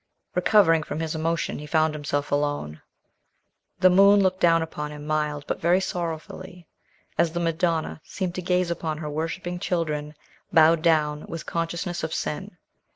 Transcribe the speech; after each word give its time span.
Recovering 0.33 0.81
from 0.81 0.99
his 0.99 1.13
emotion, 1.13 1.59
he 1.59 1.67
found 1.67 1.93
himself 1.93 2.31
alone. 2.31 2.81
The 3.81 3.91
moon 3.91 4.19
looked 4.23 4.39
down 4.39 4.63
upon 4.63 4.89
him 4.91 5.05
mild, 5.05 5.45
but 5.45 5.61
very 5.61 5.79
sorrowfully; 5.79 6.65
as 7.19 7.33
the 7.33 7.39
Madonna 7.39 8.01
seems 8.03 8.33
to 8.33 8.41
gaze 8.41 8.71
upon 8.71 8.97
her 8.97 9.09
worshipping 9.11 9.59
children, 9.59 10.15
bowed 10.51 10.81
down 10.81 11.27
with 11.27 11.45
consciousness 11.45 12.01
of 12.03 12.15
sin. 12.15 12.57